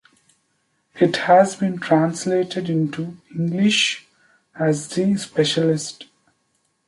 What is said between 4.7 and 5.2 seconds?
The